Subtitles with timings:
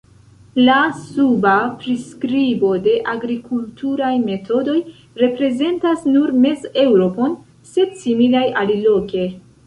[0.67, 1.51] La suba
[1.81, 4.77] priskribo de agrikulturaj metodoj
[5.23, 7.37] reprezentas nur Mez-Eŭropon,
[7.73, 9.27] sed similaj aliloke.